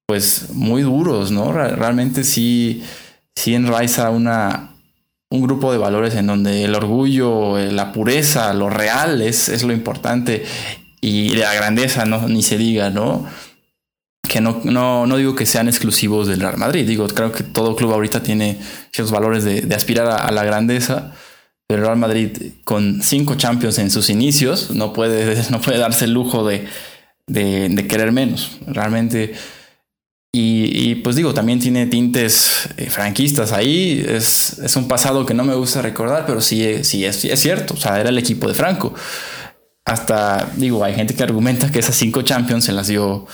pues 0.07 0.49
muy 0.51 0.83
duros, 0.83 1.31
¿no? 1.31 1.51
Realmente 1.51 2.23
sí, 2.23 2.83
sí 3.35 3.55
enraiza 3.55 4.11
una, 4.11 4.75
un 5.29 5.41
grupo 5.41 5.71
de 5.71 5.77
valores 5.77 6.15
en 6.15 6.27
donde 6.27 6.63
el 6.63 6.75
orgullo, 6.75 7.57
la 7.57 7.91
pureza, 7.91 8.53
lo 8.53 8.69
real 8.69 9.21
es, 9.21 9.49
es 9.49 9.63
lo 9.63 9.73
importante 9.73 10.43
y 11.01 11.29
la 11.35 11.53
grandeza, 11.53 12.05
no, 12.05 12.27
ni 12.27 12.41
se 12.41 12.57
diga, 12.57 12.89
¿no? 12.89 13.25
Que 14.27 14.41
no, 14.41 14.61
no, 14.63 15.05
no, 15.05 15.17
digo 15.17 15.35
que 15.35 15.45
sean 15.45 15.67
exclusivos 15.67 16.27
del 16.27 16.39
Real 16.39 16.57
Madrid, 16.57 16.87
digo, 16.87 17.07
creo 17.07 17.31
que 17.31 17.43
todo 17.43 17.75
club 17.75 17.93
ahorita 17.93 18.23
tiene 18.23 18.59
ciertos 18.91 19.11
valores 19.11 19.43
de, 19.43 19.75
aspirar 19.75 20.07
a, 20.07 20.31
la 20.31 20.43
grandeza. 20.43 21.13
El 21.67 21.81
Real 21.81 21.98
Madrid 21.98 22.53
con 22.63 23.01
cinco 23.01 23.36
Champions 23.36 23.79
en 23.79 23.89
sus 23.89 24.10
inicios 24.10 24.72
no 24.72 24.93
puede, 24.93 25.43
no 25.50 25.62
puede 25.62 25.79
darse 25.79 26.05
el 26.05 26.12
lujo 26.12 26.48
de, 26.48 26.67
de, 27.27 27.88
querer 27.88 28.12
menos. 28.12 28.57
Realmente 28.67 29.34
y, 30.38 30.95
pues 30.95 31.15
digo, 31.15 31.34
también 31.34 31.60
tiene 31.60 31.86
tintes 31.86 32.67
eh, 32.75 32.89
franquistas 32.89 33.53
ahí. 33.53 34.05
Es, 34.05 34.60
es, 34.60 34.75
un 34.75 34.89
pasado 34.89 35.25
que 35.25 35.34
no 35.34 35.45
me 35.45 35.55
gusta 35.55 35.81
recordar, 35.81 36.25
pero 36.25 36.41
sí, 36.41 36.84
sí 36.84 37.05
es, 37.05 37.24
es, 37.24 37.39
cierto. 37.39 37.75
O 37.75 37.77
sea, 37.77 38.01
era 38.01 38.10
el 38.10 38.17
equipo 38.17 38.50
de 38.50 38.53
Franco. 38.53 38.93
Hasta, 39.86 40.51
digo, 40.57 40.84
hay 40.84 40.93
gente 40.93 41.13
que 41.15 41.24
argumenta 41.24 41.72
que 41.72 41.79
esas 41.79 41.95
cinco 41.95 42.22
Champions 42.24 42.65
se 42.65 42.74
las 42.74 42.88
dio, 42.88 43.27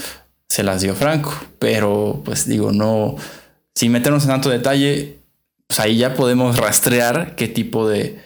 se 0.48 0.62
las 0.62 0.82
dio 0.82 0.94
Franco. 0.94 1.34
Pero, 1.58 2.22
pues 2.24 2.46
digo, 2.46 2.72
no. 2.72 3.16
Sin 3.74 3.92
meternos 3.92 4.22
en 4.24 4.30
tanto 4.30 4.52
detalle, 4.52 5.21
pues 5.72 5.80
ahí 5.80 5.96
ya 5.96 6.16
podemos 6.16 6.58
rastrear 6.58 7.38
qué 7.38 7.48
tipo 7.48 7.88
de, 7.88 8.20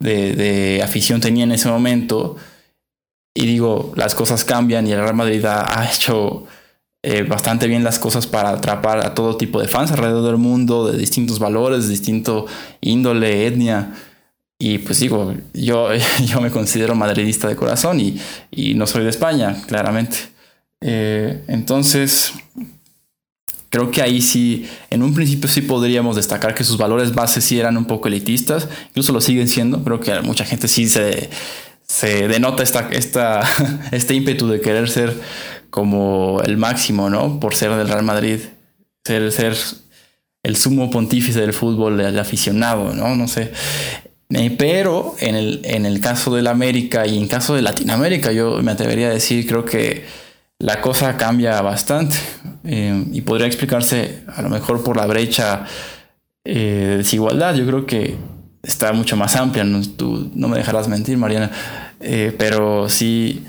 de, 0.00 0.32
de 0.32 0.82
afición 0.82 1.20
tenía 1.20 1.44
en 1.44 1.52
ese 1.52 1.68
momento. 1.68 2.34
Y 3.34 3.46
digo, 3.46 3.92
las 3.94 4.16
cosas 4.16 4.44
cambian 4.44 4.84
y 4.84 4.90
el 4.90 4.98
Real 4.98 5.14
Madrid 5.14 5.44
ha, 5.44 5.78
ha 5.78 5.88
hecho 5.88 6.48
eh, 7.04 7.22
bastante 7.22 7.68
bien 7.68 7.84
las 7.84 8.00
cosas 8.00 8.26
para 8.26 8.50
atrapar 8.50 9.06
a 9.06 9.14
todo 9.14 9.36
tipo 9.36 9.60
de 9.60 9.68
fans 9.68 9.92
alrededor 9.92 10.26
del 10.26 10.38
mundo, 10.38 10.90
de 10.90 10.98
distintos 10.98 11.38
valores, 11.38 11.84
de 11.84 11.90
distinto 11.90 12.46
índole, 12.80 13.46
etnia. 13.46 13.94
Y 14.58 14.78
pues 14.78 14.98
digo, 14.98 15.36
yo, 15.54 15.90
yo 16.26 16.40
me 16.40 16.50
considero 16.50 16.96
madridista 16.96 17.46
de 17.46 17.54
corazón 17.54 18.00
y, 18.00 18.20
y 18.50 18.74
no 18.74 18.88
soy 18.88 19.04
de 19.04 19.10
España, 19.10 19.56
claramente. 19.68 20.16
Eh, 20.80 21.44
entonces, 21.46 22.32
creo 23.70 23.90
que 23.90 24.02
ahí 24.02 24.20
sí, 24.20 24.68
en 24.90 25.02
un 25.02 25.14
principio 25.14 25.48
sí 25.48 25.62
podríamos 25.62 26.16
destacar 26.16 26.54
que 26.54 26.64
sus 26.64 26.78
valores 26.78 27.14
bases 27.14 27.44
sí 27.44 27.58
eran 27.58 27.76
un 27.76 27.84
poco 27.84 28.08
elitistas, 28.08 28.68
incluso 28.88 29.12
lo 29.12 29.20
siguen 29.20 29.48
siendo. 29.48 29.82
Creo 29.84 30.00
que 30.00 30.20
mucha 30.20 30.44
gente 30.44 30.68
sí 30.68 30.88
se, 30.88 31.30
se 31.82 32.28
denota 32.28 32.62
esta, 32.62 32.88
esta, 32.90 33.42
este 33.92 34.14
ímpetu 34.14 34.48
de 34.48 34.60
querer 34.60 34.88
ser 34.88 35.14
como 35.70 36.40
el 36.44 36.56
máximo, 36.56 37.10
¿no? 37.10 37.40
Por 37.40 37.54
ser 37.54 37.74
del 37.74 37.88
Real 37.88 38.02
Madrid, 38.02 38.40
ser, 39.04 39.30
ser 39.32 39.56
el 40.42 40.56
sumo 40.56 40.90
pontífice 40.90 41.40
del 41.40 41.52
fútbol, 41.52 42.00
el 42.00 42.18
aficionado, 42.18 42.94
¿no? 42.94 43.14
No 43.16 43.28
sé. 43.28 43.52
Eh, 44.30 44.54
pero 44.58 45.14
en 45.20 45.34
el, 45.34 45.60
en 45.64 45.86
el 45.86 46.00
caso 46.00 46.34
del 46.34 46.46
América 46.46 47.06
y 47.06 47.18
en 47.18 47.28
caso 47.28 47.54
de 47.54 47.62
Latinoamérica, 47.62 48.32
yo 48.32 48.62
me 48.62 48.72
atrevería 48.72 49.08
a 49.08 49.10
decir, 49.10 49.46
creo 49.46 49.64
que 49.64 50.04
la 50.58 50.80
cosa 50.80 51.16
cambia 51.16 51.60
bastante 51.62 52.16
eh, 52.64 53.04
y 53.12 53.20
podría 53.20 53.46
explicarse 53.46 54.24
a 54.34 54.42
lo 54.42 54.48
mejor 54.48 54.82
por 54.82 54.96
la 54.96 55.06
brecha 55.06 55.64
eh, 56.44 56.86
de 56.88 56.96
desigualdad. 56.98 57.54
Yo 57.54 57.66
creo 57.66 57.86
que 57.86 58.16
está 58.62 58.92
mucho 58.92 59.16
más 59.16 59.36
amplia, 59.36 59.64
¿no? 59.64 59.80
tú 59.96 60.30
no 60.34 60.48
me 60.48 60.58
dejarás 60.58 60.88
mentir, 60.88 61.16
Mariana, 61.16 61.50
pero 62.38 62.88
sí 62.88 63.44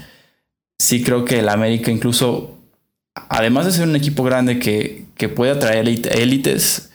sí 0.80 1.04
creo 1.04 1.26
que 1.26 1.40
el 1.40 1.50
América 1.50 1.92
incluso, 1.92 2.58
además 3.14 3.66
de 3.66 3.74
ser 3.74 3.88
un 3.88 3.96
equipo 3.96 4.24
grande 4.24 4.58
que, 4.58 5.06
que 5.16 5.30
puede 5.30 5.52
atraer 5.52 5.88
élites, 5.88 6.90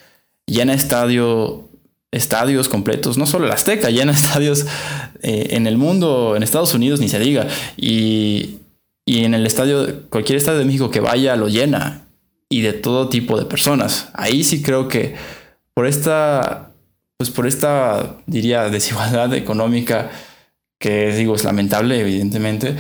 llena 0.47 0.73
estadio, 0.73 1.69
estadios 2.11 2.69
completos, 2.69 3.19
no 3.19 3.27
solo 3.27 3.45
el 3.47 3.53
Azteca, 3.53 3.91
llena 3.91 4.13
estadios 4.17 4.67
eh, 5.23 5.49
en 5.51 5.67
el 5.67 5.77
mundo, 5.77 6.35
en 6.35 6.43
Estados 6.43 6.75
Unidos 6.75 6.99
ni 7.01 7.09
se 7.09 7.21
diga, 7.21 7.47
y, 7.77 8.57
y 9.05 9.25
en 9.25 9.35
el 9.35 9.47
estadio, 9.47 10.09
cualquier 10.09 10.39
estadio 10.39 10.61
de 10.61 10.65
México 10.65 10.91
que 10.91 11.01
vaya 11.01 11.37
lo 11.37 11.49
llena, 11.49 12.05
y 12.49 12.61
de 12.61 12.73
todo 12.73 13.09
tipo 13.09 13.39
de 13.39 13.47
personas. 13.47 14.11
Ahí 14.15 14.45
sí 14.45 14.63
creo 14.63 14.87
que 14.87 15.17
por 15.75 15.87
esta, 15.87 16.71
pues 17.17 17.31
por 17.31 17.47
esta, 17.47 18.17
diría, 18.27 18.69
desigualdad 18.71 19.35
económica, 19.35 20.11
que 20.79 21.13
digo, 21.13 21.35
es 21.35 21.45
lamentable, 21.45 21.99
evidentemente, 21.99 22.77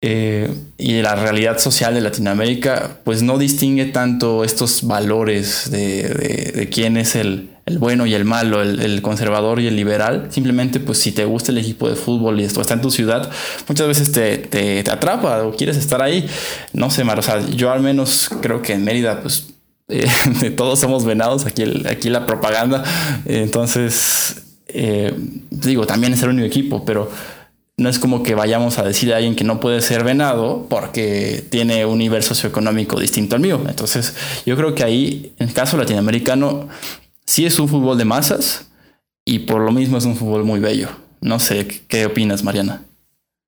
eh, 0.00 0.52
y 0.78 1.00
la 1.00 1.14
realidad 1.14 1.58
social 1.58 1.94
de 1.94 2.02
Latinoamérica, 2.02 2.98
pues 3.04 3.22
no 3.22 3.38
distingue 3.38 3.86
tanto 3.86 4.44
estos 4.44 4.86
valores 4.86 5.70
de, 5.70 6.68
quién 6.72 6.96
es 6.96 7.16
el, 7.16 7.51
bueno 7.78 8.06
y 8.06 8.14
el 8.14 8.24
malo, 8.24 8.62
el, 8.62 9.02
conservador 9.02 9.60
y 9.60 9.66
el 9.66 9.76
liberal. 9.76 10.26
Simplemente, 10.30 10.80
pues 10.80 10.98
si 10.98 11.12
te 11.12 11.24
gusta 11.24 11.52
el 11.52 11.58
equipo 11.58 11.88
de 11.88 11.96
fútbol 11.96 12.40
y 12.40 12.44
esto 12.44 12.60
está 12.60 12.74
en 12.74 12.80
tu 12.80 12.90
ciudad, 12.90 13.30
muchas 13.68 13.86
veces 13.86 14.12
te, 14.12 14.38
te, 14.38 14.80
atrapa 14.90 15.42
o 15.44 15.54
quieres 15.54 15.76
estar 15.76 16.02
ahí. 16.02 16.26
No 16.72 16.90
sé, 16.90 17.04
Mar, 17.04 17.18
o 17.18 17.22
sea, 17.22 17.40
yo 17.48 17.70
al 17.70 17.80
menos 17.80 18.30
creo 18.40 18.62
que 18.62 18.72
en 18.74 18.84
Mérida, 18.84 19.20
pues 19.20 19.48
eh, 19.88 20.50
todos 20.56 20.80
somos 20.80 21.04
venados, 21.04 21.46
aquí, 21.46 21.64
aquí 21.88 22.10
la 22.10 22.26
propaganda. 22.26 22.84
entonces, 23.26 24.42
eh, 24.68 25.14
digo, 25.50 25.86
también 25.86 26.12
es 26.12 26.22
el 26.22 26.30
único 26.30 26.46
equipo, 26.46 26.84
pero 26.84 27.10
no 27.76 27.88
es 27.88 27.98
como 27.98 28.22
que 28.22 28.34
vayamos 28.34 28.78
a 28.78 28.84
decir 28.84 29.12
a 29.12 29.16
alguien 29.16 29.34
que 29.34 29.44
no 29.44 29.58
puede 29.58 29.80
ser 29.80 30.04
venado 30.04 30.66
porque 30.68 31.44
tiene 31.50 31.84
un 31.86 31.98
nivel 31.98 32.22
socioeconómico 32.22 33.00
distinto 33.00 33.34
al 33.36 33.42
mío. 33.42 33.60
Entonces, 33.66 34.14
yo 34.44 34.56
creo 34.56 34.74
que 34.74 34.84
ahí, 34.84 35.32
en 35.38 35.48
el 35.48 35.54
caso 35.54 35.76
latinoamericano, 35.76 36.68
sí 37.24 37.46
es 37.46 37.58
un 37.58 37.68
fútbol 37.68 37.98
de 37.98 38.04
masas 38.04 38.66
y 39.24 39.40
por 39.40 39.60
lo 39.60 39.72
mismo 39.72 39.98
es 39.98 40.04
un 40.04 40.16
fútbol 40.16 40.44
muy 40.44 40.60
bello. 40.60 40.88
No 41.20 41.38
sé, 41.38 41.66
¿qué 41.88 42.06
opinas, 42.06 42.42
Mariana? 42.42 42.84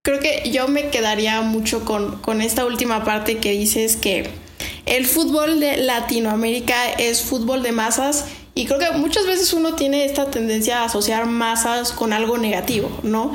Creo 0.04 0.21
que 0.21 0.50
yo 0.50 0.69
me 0.69 0.90
quedaría 0.90 1.40
mucho 1.40 1.85
con, 1.85 2.21
con 2.21 2.40
esta 2.40 2.66
última 2.66 3.04
parte 3.04 3.38
que 3.38 3.52
dices 3.52 3.97
que 3.97 4.31
el 4.87 5.07
fútbol 5.07 5.61
de 5.61 5.78
Latinoamérica 5.78 6.93
es 6.93 7.23
fútbol 7.23 7.62
de 7.62 7.73
masas 7.73 8.26
y 8.54 8.66
creo 8.66 8.78
que 8.78 8.90
muchas 8.93 9.26
veces 9.26 9.52
uno 9.52 9.75
tiene 9.75 10.04
esta 10.04 10.31
tendencia 10.31 10.81
a 10.81 10.85
asociar 10.85 11.26
masas 11.26 11.90
con 11.93 12.12
algo 12.12 12.38
negativo, 12.38 12.90
¿no? 13.02 13.35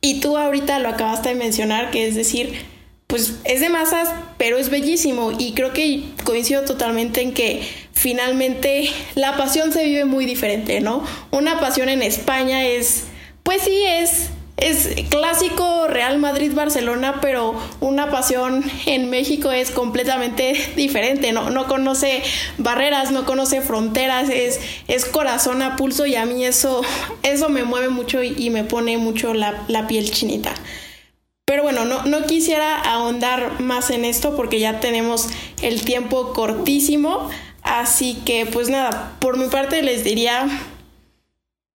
Y 0.00 0.20
tú 0.20 0.36
ahorita 0.36 0.78
lo 0.78 0.90
acabaste 0.90 1.30
de 1.30 1.34
mencionar, 1.34 1.90
que 1.90 2.06
es 2.06 2.14
decir, 2.14 2.54
pues 3.06 3.34
es 3.44 3.60
de 3.60 3.68
masas, 3.68 4.08
pero 4.38 4.56
es 4.56 4.70
bellísimo 4.70 5.32
y 5.36 5.52
creo 5.52 5.72
que 5.72 6.04
coincido 6.24 6.64
totalmente 6.64 7.20
en 7.20 7.34
que 7.34 7.62
finalmente 8.00 8.90
la 9.14 9.36
pasión 9.36 9.72
se 9.72 9.84
vive 9.84 10.06
muy 10.06 10.24
diferente, 10.24 10.80
¿no? 10.80 11.04
Una 11.30 11.60
pasión 11.60 11.90
en 11.90 12.02
España 12.02 12.64
es, 12.64 13.04
pues 13.42 13.60
sí, 13.62 13.84
es 13.84 14.30
es 14.56 14.88
clásico 15.08 15.86
Real 15.88 16.18
Madrid-Barcelona, 16.18 17.18
pero 17.22 17.54
una 17.80 18.10
pasión 18.10 18.62
en 18.86 19.08
México 19.08 19.50
es 19.50 19.70
completamente 19.70 20.54
diferente, 20.76 21.32
no, 21.32 21.48
no 21.50 21.66
conoce 21.66 22.22
barreras, 22.58 23.10
no 23.10 23.24
conoce 23.24 23.62
fronteras, 23.62 24.28
es, 24.28 24.60
es 24.86 25.06
corazón 25.06 25.62
a 25.62 25.76
pulso 25.76 26.04
y 26.04 26.14
a 26.14 26.26
mí 26.26 26.44
eso, 26.44 26.82
eso 27.22 27.48
me 27.48 27.64
mueve 27.64 27.88
mucho 27.88 28.22
y, 28.22 28.50
me 28.50 28.64
pone 28.64 28.98
mucho 28.98 29.32
la, 29.32 29.64
la 29.68 29.86
piel 29.86 30.10
chinita. 30.10 30.52
Pero 31.46 31.62
bueno, 31.62 31.84
no, 31.84 32.04
no, 32.04 32.26
quisiera 32.26 32.76
ahondar 32.76 33.60
más 33.60 33.90
en 33.90 34.04
esto 34.04 34.36
porque 34.36 34.60
ya 34.60 34.78
tenemos 34.78 35.28
el 35.62 35.82
tiempo 35.82 36.32
cortísimo. 36.32 37.28
Así 37.70 38.16
que 38.26 38.46
pues 38.46 38.68
nada, 38.68 39.16
por 39.20 39.38
mi 39.38 39.46
parte 39.46 39.80
les 39.82 40.02
diría, 40.02 40.48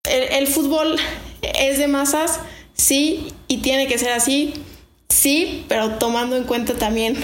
el, 0.04 0.46
fútbol 0.46 0.96
es 1.42 1.76
de 1.76 1.86
masas, 1.86 2.40
sí, 2.72 3.34
y 3.46 3.58
tiene 3.58 3.86
que 3.86 3.98
ser 3.98 4.12
así, 4.12 4.54
sí, 5.10 5.66
pero 5.68 5.96
tomando 5.96 6.36
en 6.36 6.44
cuenta 6.44 6.72
también 6.78 7.22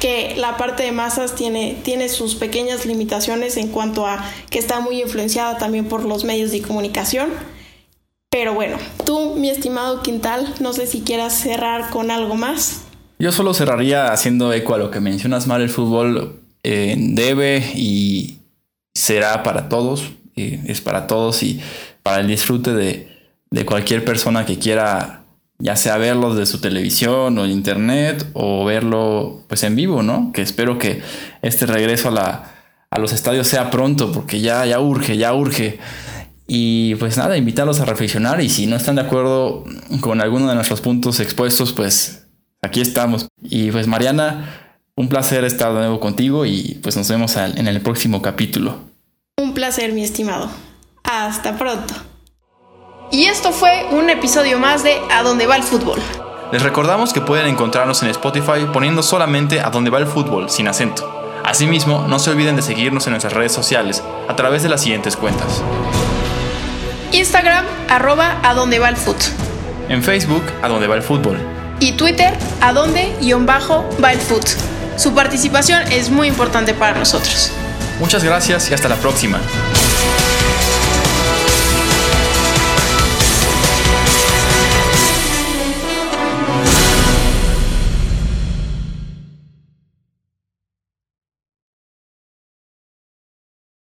que 0.00 0.34
la 0.36 0.58
parte 0.58 0.82
de 0.82 0.92
masas 0.92 1.34
tiene, 1.34 1.78
tiene 1.82 2.10
sus 2.10 2.34
pequeñas 2.34 2.84
limitaciones 2.84 3.56
en 3.56 3.68
cuanto 3.68 4.06
a 4.06 4.22
que 4.50 4.58
está 4.58 4.80
muy 4.80 5.00
influenciada 5.00 5.56
también 5.56 5.86
por 5.86 6.04
los 6.04 6.24
medios 6.24 6.52
de 6.52 6.60
comunicación. 6.60 7.30
Pero 8.28 8.52
bueno, 8.52 8.76
tú, 9.06 9.34
mi 9.36 9.48
estimado 9.48 10.02
Quintal, 10.02 10.52
no 10.60 10.74
sé 10.74 10.86
si 10.86 11.00
quieras 11.00 11.32
cerrar 11.32 11.88
con 11.88 12.10
algo 12.10 12.34
más. 12.34 12.82
Yo 13.18 13.32
solo 13.32 13.54
cerraría 13.54 14.12
haciendo 14.12 14.52
eco 14.52 14.74
a 14.74 14.78
lo 14.78 14.90
que 14.90 15.00
mencionas 15.00 15.46
mal, 15.46 15.62
el 15.62 15.70
fútbol 15.70 16.43
debe 16.64 17.58
y 17.74 18.38
será 18.94 19.42
para 19.42 19.68
todos, 19.68 20.10
eh, 20.36 20.62
es 20.66 20.80
para 20.80 21.06
todos 21.06 21.42
y 21.42 21.60
para 22.02 22.20
el 22.20 22.28
disfrute 22.28 22.72
de, 22.72 23.08
de 23.50 23.66
cualquier 23.66 24.04
persona 24.04 24.46
que 24.46 24.58
quiera 24.58 25.24
ya 25.58 25.76
sea 25.76 25.96
verlo 25.98 26.34
de 26.34 26.46
su 26.46 26.60
televisión 26.60 27.38
o 27.38 27.46
internet 27.46 28.26
o 28.32 28.64
verlo 28.64 29.42
pues 29.48 29.62
en 29.62 29.76
vivo, 29.76 30.02
¿no? 30.02 30.32
Que 30.32 30.42
espero 30.42 30.78
que 30.78 31.02
este 31.42 31.66
regreso 31.66 32.08
a, 32.08 32.10
la, 32.10 32.54
a 32.90 32.98
los 32.98 33.12
estadios 33.12 33.46
sea 33.46 33.70
pronto 33.70 34.12
porque 34.12 34.40
ya, 34.40 34.66
ya 34.66 34.80
urge, 34.80 35.16
ya 35.16 35.32
urge. 35.34 35.78
Y 36.46 36.96
pues 36.96 37.16
nada, 37.16 37.38
invitarlos 37.38 37.80
a 37.80 37.86
reflexionar 37.86 38.40
y 38.42 38.50
si 38.50 38.66
no 38.66 38.76
están 38.76 38.96
de 38.96 39.02
acuerdo 39.02 39.64
con 40.00 40.20
alguno 40.20 40.48
de 40.48 40.54
nuestros 40.54 40.80
puntos 40.80 41.20
expuestos, 41.20 41.72
pues 41.72 42.26
aquí 42.60 42.80
estamos. 42.80 43.28
Y 43.42 43.70
pues 43.70 43.86
Mariana, 43.86 44.63
un 44.96 45.08
placer 45.08 45.44
estar 45.44 45.72
de 45.72 45.80
nuevo 45.80 46.00
contigo 46.00 46.46
y 46.46 46.78
pues 46.82 46.96
nos 46.96 47.08
vemos 47.08 47.36
en 47.36 47.66
el 47.66 47.80
próximo 47.80 48.22
capítulo. 48.22 48.76
Un 49.36 49.54
placer, 49.54 49.92
mi 49.92 50.04
estimado. 50.04 50.48
Hasta 51.02 51.58
pronto. 51.58 51.94
Y 53.10 53.24
esto 53.24 53.52
fue 53.52 53.86
un 53.90 54.08
episodio 54.08 54.58
más 54.58 54.82
de 54.82 54.96
A 55.10 55.22
dónde 55.22 55.46
va 55.46 55.56
el 55.56 55.62
fútbol. 55.62 55.98
Les 56.52 56.62
recordamos 56.62 57.12
que 57.12 57.20
pueden 57.20 57.46
encontrarnos 57.46 58.02
en 58.02 58.08
Spotify 58.10 58.66
poniendo 58.72 59.02
solamente 59.02 59.60
A 59.60 59.70
dónde 59.70 59.90
va 59.90 59.98
el 59.98 60.06
fútbol 60.06 60.48
sin 60.48 60.68
acento. 60.68 61.10
Asimismo, 61.44 62.06
no 62.08 62.18
se 62.18 62.30
olviden 62.30 62.56
de 62.56 62.62
seguirnos 62.62 63.06
en 63.06 63.12
nuestras 63.12 63.34
redes 63.34 63.52
sociales 63.52 64.02
a 64.28 64.36
través 64.36 64.62
de 64.62 64.68
las 64.68 64.80
siguientes 64.80 65.16
cuentas. 65.16 65.62
Instagram, 67.12 67.66
arroba 67.88 68.40
a 68.42 68.54
dónde 68.54 68.78
va 68.78 68.88
el 68.88 68.96
fútbol. 68.96 69.20
En 69.88 70.02
Facebook, 70.02 70.42
a 70.62 70.68
dónde 70.68 70.86
va 70.86 70.94
el 70.94 71.02
fútbol. 71.02 71.38
Y 71.80 71.92
Twitter, 71.92 72.32
a 72.60 72.72
dónde 72.72 73.14
guion 73.20 73.44
bajo 73.44 73.84
va 74.02 74.12
el 74.12 74.20
fútbol. 74.20 74.73
Su 74.96 75.12
participación 75.12 75.82
es 75.90 76.10
muy 76.10 76.28
importante 76.28 76.74
para 76.74 76.98
nosotros. 76.98 77.50
Muchas 77.98 78.22
gracias 78.24 78.70
y 78.70 78.74
hasta 78.74 78.88
la 78.88 78.96
próxima. 78.96 79.40